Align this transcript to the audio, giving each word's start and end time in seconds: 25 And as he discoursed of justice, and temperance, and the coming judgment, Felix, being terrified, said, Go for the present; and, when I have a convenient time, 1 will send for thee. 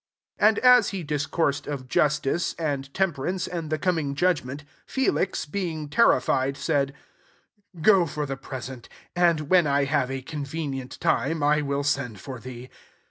25 0.39 0.49
And 0.49 0.65
as 0.65 0.89
he 0.89 1.03
discoursed 1.03 1.67
of 1.67 1.87
justice, 1.87 2.55
and 2.55 2.91
temperance, 2.91 3.45
and 3.45 3.69
the 3.69 3.77
coming 3.77 4.15
judgment, 4.15 4.63
Felix, 4.87 5.45
being 5.45 5.89
terrified, 5.89 6.57
said, 6.57 6.95
Go 7.83 8.07
for 8.07 8.25
the 8.25 8.35
present; 8.35 8.89
and, 9.15 9.41
when 9.51 9.67
I 9.67 9.83
have 9.83 10.09
a 10.09 10.23
convenient 10.23 10.99
time, 10.99 11.41
1 11.41 11.67
will 11.67 11.83
send 11.83 12.19
for 12.19 12.39
thee. 12.39 12.67